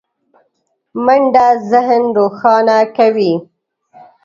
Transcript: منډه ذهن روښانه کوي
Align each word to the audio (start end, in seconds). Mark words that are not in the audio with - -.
منډه 1.05 1.47
ذهن 1.71 2.03
روښانه 2.17 2.77
کوي 2.97 3.33